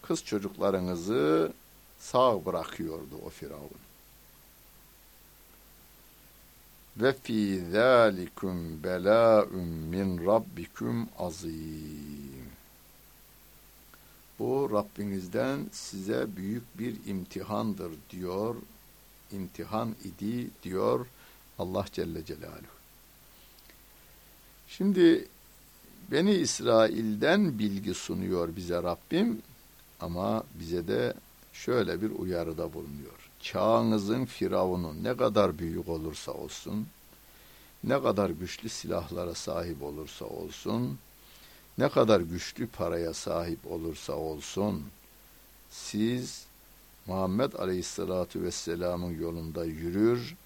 kız 0.02 0.24
çocuklarınızı 0.24 1.52
sağ 1.98 2.44
bırakıyordu 2.44 3.16
o 3.26 3.30
Firavun. 3.30 3.85
Ve 6.96 7.12
fi 7.12 7.62
zalikum 7.72 8.82
belâ'un 8.82 9.68
min 9.68 10.26
rabbikum 10.26 11.08
azîm. 11.18 12.46
Bu 14.38 14.70
Rabbinizden 14.72 15.66
size 15.72 16.36
büyük 16.36 16.78
bir 16.78 16.96
imtihandır 17.06 17.92
diyor. 18.10 18.56
İmtihan 19.32 19.94
idi 20.04 20.50
diyor 20.62 21.06
Allah 21.58 21.84
Celle 21.92 22.24
Celaluhu. 22.24 22.76
Şimdi 24.68 25.28
Beni 26.10 26.34
İsrail'den 26.34 27.58
bilgi 27.58 27.94
sunuyor 27.94 28.56
bize 28.56 28.82
Rabbim 28.82 29.42
ama 30.00 30.44
bize 30.54 30.88
de 30.88 31.14
şöyle 31.52 32.02
bir 32.02 32.10
uyarıda 32.10 32.72
bulunuyor. 32.72 33.25
Çağınızın 33.40 34.24
firavunu 34.24 35.02
ne 35.02 35.16
kadar 35.16 35.58
büyük 35.58 35.88
olursa 35.88 36.32
olsun, 36.32 36.86
ne 37.84 38.02
kadar 38.02 38.30
güçlü 38.30 38.68
silahlara 38.68 39.34
sahip 39.34 39.82
olursa 39.82 40.24
olsun, 40.24 40.98
ne 41.78 41.88
kadar 41.88 42.20
güçlü 42.20 42.66
paraya 42.66 43.14
sahip 43.14 43.66
olursa 43.66 44.12
olsun, 44.12 44.84
siz 45.70 46.46
Muhammed 47.06 47.52
Aleyhisselatü 47.52 48.42
Vesselam'ın 48.42 49.20
yolunda 49.20 49.64
yürür, 49.64 50.36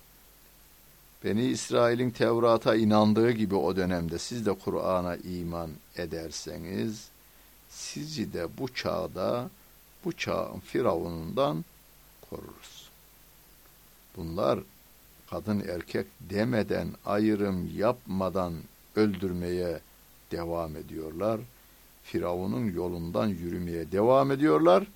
Beni 1.24 1.44
İsrail'in 1.44 2.11
Tevrat'a 2.11 2.76
inandığı 2.76 3.31
gibi 3.31 3.55
o 3.55 3.76
dönemde 3.76 4.18
siz 4.18 4.46
de 4.46 4.53
Kur'an'a 4.53 5.16
iman 5.16 5.70
ederseniz, 5.96 7.09
sizi 7.68 8.33
de 8.33 8.59
bu 8.59 8.74
çağda, 8.74 9.50
bu 10.05 10.12
çağın 10.12 10.61
firavunundan 10.61 11.64
koruruz. 12.31 12.80
Bunlar 14.16 14.59
kadın 15.31 15.61
erkek 15.61 16.07
demeden, 16.20 16.88
ayrım 17.07 17.77
yapmadan 17.77 18.55
öldürmeye 18.96 19.81
devam 20.31 20.77
ediyorlar. 20.77 21.40
Firavun'un 22.03 22.73
yolundan 22.73 23.27
yürümeye 23.27 23.92
devam 23.92 24.31
ediyorlar. 24.31 24.87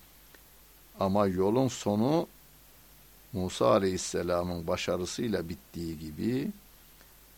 Ama 1.01 1.27
yolun 1.27 1.69
sonu 1.69 2.27
Musa 3.33 3.71
Aleyhisselam'ın 3.71 4.67
başarısıyla 4.67 5.49
bittiği 5.49 5.99
gibi 5.99 6.51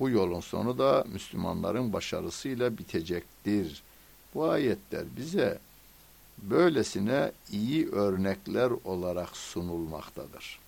bu 0.01 0.11
yolun 0.11 0.41
sonu 0.41 0.79
da 0.79 1.05
Müslümanların 1.13 1.93
başarısıyla 1.93 2.79
bitecektir. 2.79 3.83
Bu 4.35 4.51
ayetler 4.51 5.05
bize 5.17 5.59
böylesine 6.39 7.33
iyi 7.53 7.89
örnekler 7.89 8.73
olarak 8.85 9.37
sunulmaktadır. 9.37 10.66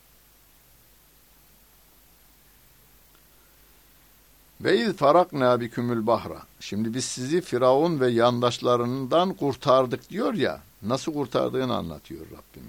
Ve 4.60 4.80
iz 4.80 4.92
farakna 4.92 5.60
bikümül 5.60 6.06
bahra. 6.06 6.42
Şimdi 6.60 6.94
biz 6.94 7.04
sizi 7.04 7.40
Firavun 7.40 8.00
ve 8.00 8.10
yandaşlarından 8.10 9.34
kurtardık 9.34 10.10
diyor 10.10 10.34
ya. 10.34 10.60
Nasıl 10.82 11.12
kurtardığını 11.12 11.76
anlatıyor 11.76 12.26
Rabbim. 12.26 12.68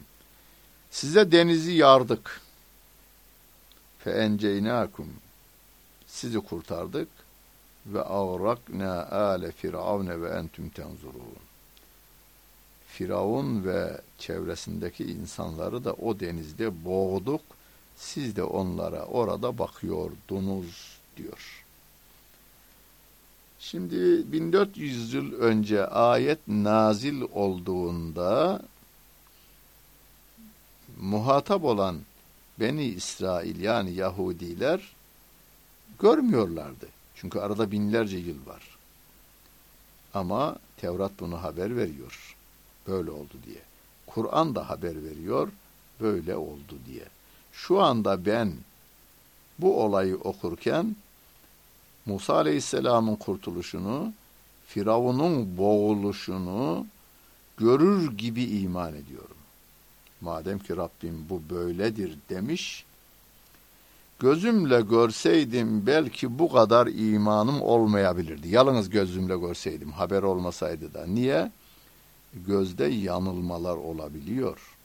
Size 0.92 1.32
denizi 1.32 1.72
yardık 1.72 2.42
fe 4.00 4.12
enceynakum 4.12 5.08
sizi 6.08 6.40
kurtardık 6.40 7.08
ve 7.86 8.02
avrakna 8.02 9.06
ale 9.06 9.52
firavne 9.52 10.22
ve 10.22 10.30
entüm 10.30 10.70
tenzurun. 10.70 11.24
Firavun 12.88 13.64
ve 13.66 14.02
çevresindeki 14.18 15.04
insanları 15.06 15.86
da 15.86 15.94
o 15.94 16.20
denizde 16.20 16.86
boğduk. 16.86 17.42
Siz 17.96 18.36
de 18.36 18.44
onlara 18.44 19.06
orada 19.06 19.58
bakıyordunuz 19.58 21.00
diyor. 21.18 21.66
Şimdi 23.60 24.32
1400 24.32 25.14
yıl 25.14 25.34
önce 25.34 25.88
ayet 25.88 26.40
nazil 26.48 27.22
olduğunda 27.22 28.62
muhatap 31.00 31.64
olan 31.64 31.98
Beni 32.60 32.84
İsrail 32.84 33.60
yani 33.60 33.92
Yahudiler 33.92 34.96
görmüyorlardı. 36.00 36.88
Çünkü 37.16 37.40
arada 37.40 37.72
binlerce 37.72 38.18
yıl 38.18 38.48
var. 38.48 38.78
Ama 40.14 40.56
Tevrat 40.78 41.12
bunu 41.20 41.44
haber 41.44 41.78
veriyor. 41.78 42.36
Böyle 42.88 43.12
oldu 43.12 43.34
diye. 43.46 43.62
Kur'an 44.08 44.56
da 44.56 44.70
haber 44.70 45.04
veriyor. 45.04 45.50
Böyle 46.02 46.36
oldu 46.36 46.78
diye. 46.88 47.06
Şu 47.54 47.82
anda 47.82 48.26
ben 48.26 48.54
bu 49.60 49.84
olayı 49.84 50.16
okurken 50.16 50.96
Musa 52.06 52.36
Aleyhisselam'ın 52.36 53.16
kurtuluşunu, 53.16 54.14
Firavun'un 54.68 55.58
boğuluşunu 55.58 56.86
görür 57.58 58.18
gibi 58.18 58.44
iman 58.44 58.96
ediyorum. 58.96 59.38
Madem 60.22 60.60
ki 60.60 60.78
Rabbim 60.78 61.26
bu 61.30 61.42
böyledir 61.50 62.18
demiş, 62.30 62.86
gözümle 64.20 64.82
görseydim 64.82 65.88
belki 65.88 66.40
bu 66.40 66.52
kadar 66.52 66.88
imanım 66.88 67.62
olmayabilirdi. 67.62 68.48
Yalnız 68.50 68.90
gözümle 68.90 69.38
görseydim, 69.38 69.92
haber 69.92 70.24
olmasaydı 70.24 70.94
da. 70.94 71.06
Niye? 71.06 71.52
Gözde 72.34 72.86
yanılmalar 72.86 73.76
olabiliyor. 73.76 74.76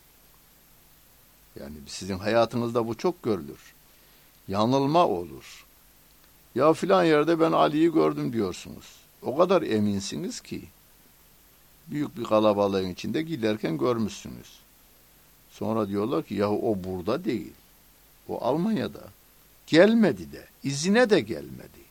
Yani 1.61 1.75
sizin 1.87 2.19
hayatınızda 2.19 2.87
bu 2.87 2.95
çok 2.95 3.23
görülür. 3.23 3.75
Yanılma 4.49 5.07
olur. 5.07 5.65
Ya 6.55 6.73
filan 6.73 7.05
yerde 7.05 7.41
ben 7.41 7.53
Ali'yi 7.53 7.93
gördüm 7.93 8.33
diyorsunuz. 8.33 8.97
O 9.23 9.37
kadar 9.37 9.63
eminsiniz 9.63 10.41
ki 10.41 10.63
büyük 11.87 12.19
bir 12.19 12.25
kalabalığın 12.25 12.89
içinde 12.89 13.23
giderken 13.23 13.79
görmüşsünüz. 13.79 14.59
Sonra 15.51 15.89
diyorlar 15.89 16.23
ki 16.23 16.35
yahu 16.35 16.71
o 16.71 16.85
burada 16.85 17.25
değil. 17.25 17.53
O 18.29 18.45
Almanya'da. 18.45 19.03
Gelmedi 19.67 20.33
de. 20.33 20.45
izine 20.65 21.11
de 21.11 21.21
gelmedi. 21.21 21.85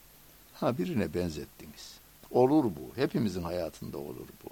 Ha 0.53 0.77
birine 0.77 1.13
benzettiniz. 1.13 1.93
Olur 2.31 2.63
bu. 2.63 3.01
Hepimizin 3.01 3.43
hayatında 3.43 3.97
olur 3.97 4.27
bu. 4.43 4.49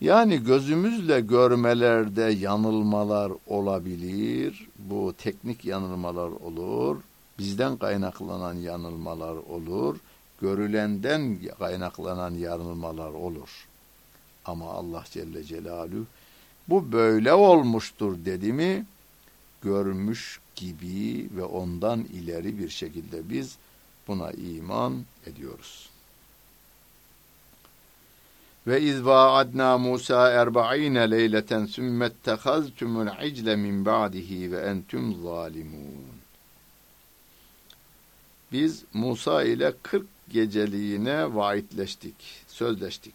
Yani 0.00 0.44
gözümüzle 0.44 1.20
görmelerde 1.20 2.22
yanılmalar 2.22 3.32
olabilir. 3.46 4.68
Bu 4.78 5.14
teknik 5.18 5.64
yanılmalar 5.64 6.28
olur. 6.28 6.96
Bizden 7.38 7.76
kaynaklanan 7.76 8.54
yanılmalar 8.54 9.36
olur. 9.36 9.96
Görülenden 10.40 11.38
kaynaklanan 11.58 12.34
yanılmalar 12.34 13.10
olur. 13.10 13.68
Ama 14.44 14.70
Allah 14.70 15.04
Celle 15.10 15.44
Celaluhu 15.44 16.06
bu 16.68 16.92
böyle 16.92 17.32
olmuştur 17.32 18.24
dedi 18.24 18.52
mi 18.52 18.86
görmüş 19.62 20.40
gibi 20.56 21.28
ve 21.36 21.42
ondan 21.42 22.00
ileri 22.00 22.58
bir 22.58 22.68
şekilde 22.68 23.30
biz 23.30 23.56
buna 24.08 24.30
iman 24.30 25.04
ediyoruz. 25.26 25.88
Ve 28.66 28.80
iz 28.80 29.04
vaadna 29.04 29.78
Musa 29.78 30.30
erba'ine 30.30 31.10
leyleten 31.10 31.66
sümmettehaztumul 31.66 33.24
icle 33.24 33.56
min 33.56 33.86
ba'dihi 33.86 34.52
ve 34.52 34.58
entüm 34.58 35.22
zalimun. 35.22 36.21
Biz 38.52 38.84
Musa 38.92 39.42
ile 39.42 39.74
40 39.82 40.06
geceliğine 40.28 41.34
vaitleştik, 41.34 42.44
sözleştik. 42.48 43.14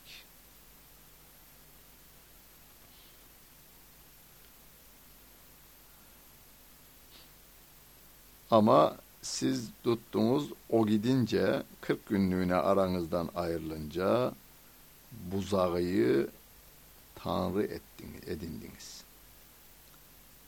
Ama 8.52 8.98
siz 9.22 9.70
tuttunuz 9.84 10.50
o 10.70 10.88
gidince 10.88 11.64
40 11.82 12.10
günlüğüne 12.10 12.56
aranızdan 12.56 13.30
ayrılınca 13.36 14.34
buzağıyı 15.12 16.30
tanrı 17.16 17.64
ettiniz, 17.64 18.28
edindiniz. 18.28 19.04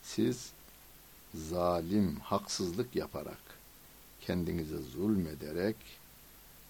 Siz 0.02 0.52
zalim, 1.34 2.16
haksızlık 2.20 2.96
yaparak, 2.96 3.49
kendinize 4.30 4.76
zulmederek 4.76 5.76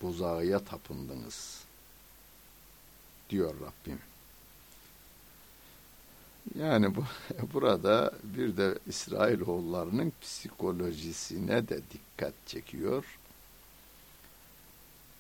buzağıya 0.03 0.59
tapındınız 0.59 1.65
diyor 3.31 3.55
Rabbim. 3.55 3.99
Yani 6.59 6.97
bu, 6.97 7.05
burada 7.55 8.13
bir 8.25 8.57
de 8.57 8.79
İsrailoğullarının 8.87 10.13
psikolojisine 10.23 11.69
de 11.69 11.81
dikkat 11.93 12.33
çekiyor. 12.47 13.19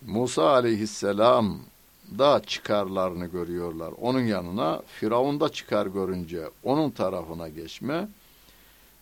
Musa 0.06 0.50
aleyhisselam 0.50 1.60
da 2.18 2.42
çıkarlarını 2.46 3.26
görüyorlar. 3.26 3.92
Onun 4.00 4.20
yanına 4.20 4.82
Firavun 4.86 5.40
da 5.40 5.48
çıkar 5.48 5.86
görünce 5.86 6.50
onun 6.62 6.90
tarafına 6.90 7.48
geçme. 7.48 8.08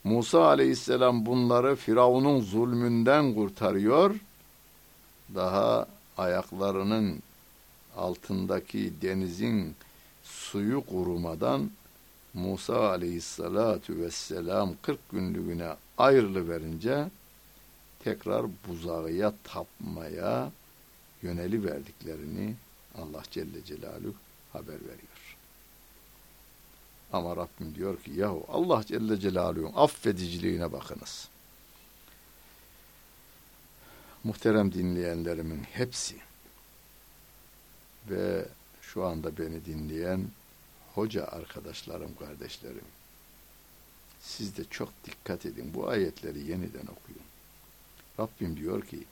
Musa 0.05 0.47
aleyhisselam 0.47 1.27
bunları 1.27 1.77
Firavun'un 1.77 2.41
zulmünden 2.41 3.35
kurtarıyor. 3.35 4.15
Daha 5.35 5.87
ayaklarının 6.19 7.23
altındaki 7.97 8.93
denizin 9.03 9.75
suyu 10.23 10.87
kurumadan 10.87 11.71
Musa 12.35 12.89
aleyhissalatu 12.89 13.97
vesselam 13.97 14.75
40 14.83 15.11
günlüğüne 15.13 15.69
ayrılı 15.99 16.49
verince 16.49 17.11
tekrar 18.05 18.47
buzağıya 18.69 19.33
tapmaya 19.45 20.51
yöneli 21.23 21.65
verdiklerini 21.65 22.55
Allah 22.99 23.23
Celle 23.31 23.65
Celaluhu 23.65 24.15
haber 24.53 24.81
veriyor. 24.81 25.08
Ama 27.13 27.37
Rabbim 27.37 27.75
diyor 27.75 28.03
ki 28.03 28.11
yahu 28.11 28.47
Allah 28.49 28.85
Celle 28.87 29.21
Celaluhu'nun 29.21 29.73
affediciliğine 29.77 30.73
bakınız. 30.73 31.29
Muhterem 34.25 34.73
dinleyenlerimin 34.73 35.63
hepsi 35.63 36.17
ve 38.11 38.49
şu 38.83 39.05
anda 39.05 39.39
beni 39.39 39.65
dinleyen 39.65 40.29
hoca 40.95 41.25
arkadaşlarım, 41.25 42.17
kardeşlerim. 42.17 42.85
Siz 44.21 44.57
de 44.57 44.65
çok 44.65 44.89
dikkat 45.05 45.47
edin. 45.47 45.75
Bu 45.75 45.89
ayetleri 45.89 46.39
yeniden 46.39 46.87
okuyun. 46.87 47.23
Rabbim 48.21 48.57
diyor 48.57 48.83
ki 48.83 49.05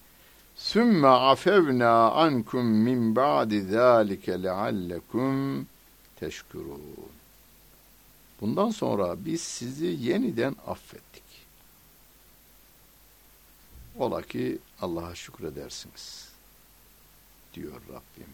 Sümme 0.57 1.09
afevna 1.09 2.11
ankum 2.11 2.67
min 2.67 3.17
ba'di 3.17 3.63
zâlike 3.63 4.43
leallekum 4.43 5.67
teşkurun. 6.21 6.81
Bundan 8.41 8.71
sonra 8.71 9.25
biz 9.25 9.41
sizi 9.41 9.87
yeniden 9.87 10.57
affettik. 10.67 11.23
Ola 13.99 14.23
ki 14.23 14.59
Allah'a 14.81 15.15
şükredersiniz 15.15 16.29
diyor 17.55 17.81
Rabbim. 17.89 18.33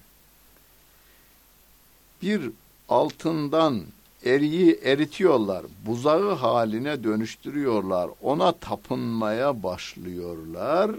Bir 2.22 2.50
altından 2.88 3.82
eriyi 4.24 4.80
eritiyorlar, 4.82 5.66
buzağı 5.86 6.32
haline 6.32 7.04
dönüştürüyorlar, 7.04 8.10
ona 8.22 8.52
tapınmaya 8.52 9.62
başlıyorlar. 9.62 10.90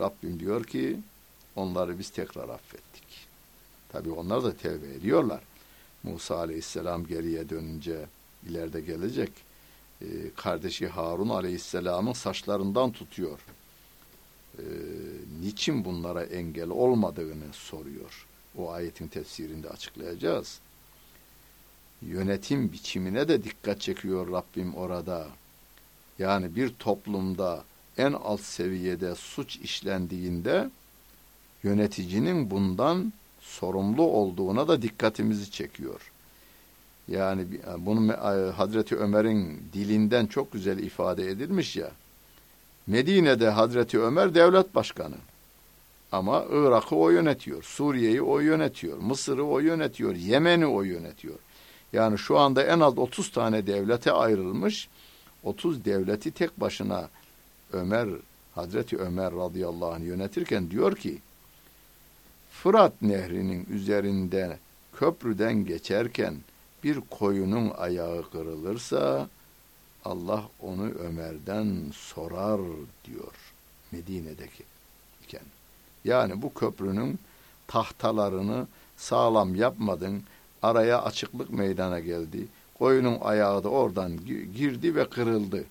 Rabbim 0.00 0.40
diyor 0.40 0.64
ki 0.64 1.00
onları 1.56 1.98
biz 1.98 2.10
tekrar 2.10 2.48
affettik. 2.48 3.26
Tabi 3.92 4.10
onlar 4.10 4.44
da 4.44 4.56
tevbe 4.56 4.94
ediyorlar. 4.94 5.40
Musa 6.02 6.38
aleyhisselam 6.38 7.06
geriye 7.06 7.48
dönünce 7.48 8.06
ileride 8.48 8.80
gelecek 8.80 9.30
e, 10.02 10.06
kardeşi 10.36 10.88
Harun 10.88 11.28
aleyhisselamın 11.28 12.12
saçlarından 12.12 12.92
tutuyor. 12.92 13.38
E, 14.58 14.64
niçin 15.40 15.84
bunlara 15.84 16.24
engel 16.24 16.70
olmadığını 16.70 17.52
soruyor. 17.52 18.26
O 18.58 18.70
ayetin 18.70 19.08
tefsirinde 19.08 19.68
açıklayacağız. 19.68 20.60
Yönetim 22.02 22.72
biçimine 22.72 23.28
de 23.28 23.44
dikkat 23.44 23.80
çekiyor 23.80 24.32
Rabbim 24.32 24.74
orada. 24.74 25.28
Yani 26.18 26.56
bir 26.56 26.68
toplumda 26.68 27.64
en 27.98 28.12
alt 28.12 28.40
seviyede 28.40 29.14
suç 29.14 29.56
işlendiğinde 29.56 30.70
yöneticinin 31.62 32.50
bundan 32.50 33.12
sorumlu 33.46 34.02
olduğuna 34.02 34.68
da 34.68 34.82
dikkatimizi 34.82 35.50
çekiyor. 35.50 36.12
Yani 37.08 37.46
bunun 37.78 38.08
Hazreti 38.52 38.96
Ömer'in 38.96 39.62
dilinden 39.72 40.26
çok 40.26 40.52
güzel 40.52 40.78
ifade 40.78 41.30
edilmiş 41.30 41.76
ya. 41.76 41.90
Medine'de 42.86 43.48
Hazreti 43.48 44.00
Ömer 44.00 44.34
devlet 44.34 44.74
başkanı. 44.74 45.14
Ama 46.12 46.44
Irak'ı 46.50 46.96
o 46.96 47.10
yönetiyor, 47.10 47.62
Suriye'yi 47.62 48.22
o 48.22 48.40
yönetiyor, 48.40 48.98
Mısır'ı 48.98 49.44
o 49.44 49.58
yönetiyor, 49.58 50.14
Yemen'i 50.14 50.66
o 50.66 50.82
yönetiyor. 50.82 51.34
Yani 51.92 52.18
şu 52.18 52.38
anda 52.38 52.62
en 52.62 52.80
az 52.80 52.98
30 52.98 53.30
tane 53.30 53.66
devlete 53.66 54.12
ayrılmış, 54.12 54.88
30 55.42 55.84
devleti 55.84 56.30
tek 56.30 56.60
başına 56.60 57.08
Ömer, 57.72 58.08
Hazreti 58.54 58.98
Ömer 58.98 59.32
radıyallahu 59.32 59.92
anh 59.92 60.04
yönetirken 60.04 60.70
diyor 60.70 60.96
ki, 60.96 61.18
Fırat 62.62 63.02
nehrinin 63.02 63.66
üzerinde 63.70 64.58
köprüden 64.96 65.64
geçerken 65.64 66.34
bir 66.84 67.00
koyunun 67.00 67.70
ayağı 67.78 68.30
kırılırsa 68.30 69.28
Allah 70.04 70.44
onu 70.60 70.90
Ömer'den 70.90 71.92
sorar 71.92 72.60
diyor 73.04 73.34
Medine'deki 73.92 74.64
iken. 75.24 75.42
Yani 76.04 76.42
bu 76.42 76.54
köprünün 76.54 77.18
tahtalarını 77.66 78.66
sağlam 78.96 79.54
yapmadın, 79.54 80.22
araya 80.62 81.02
açıklık 81.02 81.50
meydana 81.50 82.00
geldi. 82.00 82.46
Koyunun 82.78 83.18
ayağı 83.20 83.64
da 83.64 83.68
oradan 83.68 84.16
girdi 84.56 84.94
ve 84.94 85.08
kırıldı. 85.08 85.64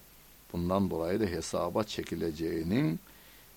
Bundan 0.53 0.89
dolayı 0.89 1.19
da 1.19 1.25
hesaba 1.25 1.83
çekileceğinin 1.83 2.99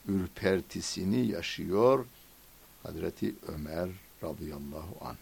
ürpertisini 0.08 1.26
yaşıyor 1.26 2.04
Hazreti 2.88 3.34
Ömer 3.48 3.88
radıyallahu 4.22 4.94
an. 5.00 5.16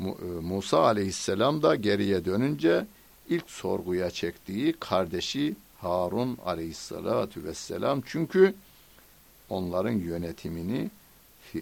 E, 0.00 0.24
Musa 0.24 0.84
aleyhisselam 0.84 1.62
da 1.62 1.74
geriye 1.74 2.24
dönünce 2.24 2.86
ilk 3.28 3.50
sorguya 3.50 4.10
çektiği 4.10 4.72
kardeşi 4.72 5.54
Harun 5.78 6.38
aleyhissalatu 6.44 7.44
vesselam 7.44 8.02
çünkü 8.06 8.54
onların 9.50 9.92
yönetimini 9.92 10.90
e, 11.54 11.60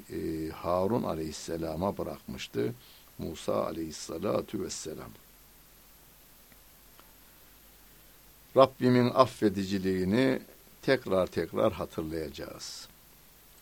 Harun 0.55 1.03
aleyhisselama 1.03 1.99
bırakmıştı 1.99 2.75
Musa 3.19 3.65
aleyhissalatu 3.67 4.63
vesselam. 4.63 5.11
Rabbimin 8.57 9.11
affediciliğini 9.15 10.41
tekrar 10.83 11.27
tekrar 11.27 11.73
hatırlayacağız. 11.73 12.90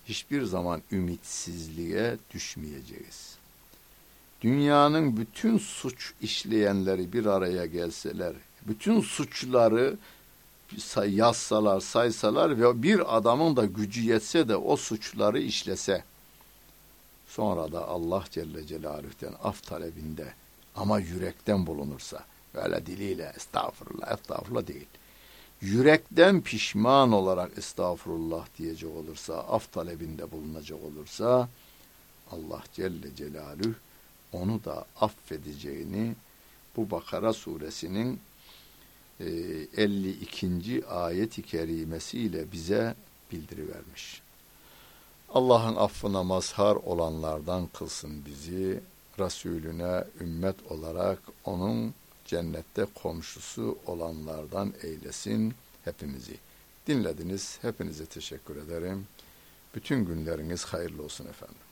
Hiçbir 0.08 0.44
zaman 0.44 0.82
ümitsizliğe 0.92 2.16
düşmeyeceğiz. 2.34 3.38
Dünyanın 4.40 5.16
bütün 5.16 5.58
suç 5.58 6.12
işleyenleri 6.20 7.12
bir 7.12 7.26
araya 7.26 7.66
gelseler, 7.66 8.32
bütün 8.66 9.00
suçları 9.00 9.96
yazsalar, 11.06 11.80
saysalar 11.80 12.60
ve 12.60 12.82
bir 12.82 13.16
adamın 13.16 13.56
da 13.56 13.64
gücü 13.64 14.02
yetse 14.02 14.48
de 14.48 14.56
o 14.56 14.76
suçları 14.76 15.40
işlese, 15.40 16.04
sonra 17.28 17.72
da 17.72 17.88
Allah 17.88 18.24
Celle 18.30 18.66
Celaluhu'den 18.66 19.34
af 19.42 19.62
talebinde 19.62 20.32
ama 20.76 20.98
yürekten 20.98 21.66
bulunursa, 21.66 22.24
böyle 22.54 22.86
diliyle 22.86 23.32
estağfurullah, 23.36 24.12
estağfurullah 24.12 24.66
değil. 24.66 24.86
Yürekten 25.60 26.40
pişman 26.40 27.12
olarak 27.12 27.58
estağfurullah 27.58 28.46
diyecek 28.58 28.90
olursa, 28.90 29.34
af 29.34 29.72
talebinde 29.72 30.32
bulunacak 30.32 30.78
olursa, 30.84 31.48
Allah 32.30 32.62
Celle 32.74 33.16
Celaluhu 33.16 33.74
onu 34.32 34.64
da 34.64 34.86
affedeceğini 35.00 36.14
bu 36.76 36.90
Bakara 36.90 37.32
suresinin 37.32 38.20
52. 39.20 40.46
E, 40.46 40.84
ayet-i 40.84 41.42
kerimesiyle 41.42 42.52
bize 42.52 42.94
bildirivermiş. 43.32 44.22
Allah'ın 45.28 45.76
affına 45.76 46.22
mazhar 46.22 46.76
olanlardan 46.76 47.66
kılsın 47.66 48.24
bizi, 48.26 48.80
Resulüne 49.18 50.04
ümmet 50.20 50.56
olarak 50.72 51.18
onun 51.44 51.94
cennette 52.28 52.86
komşusu 52.94 53.78
olanlardan 53.86 54.74
eylesin 54.82 55.54
hepimizi. 55.84 56.36
Dinlediniz, 56.86 57.58
hepinize 57.62 58.06
teşekkür 58.06 58.56
ederim. 58.56 59.06
Bütün 59.74 60.04
günleriniz 60.04 60.64
hayırlı 60.64 61.02
olsun 61.02 61.26
efendim. 61.26 61.67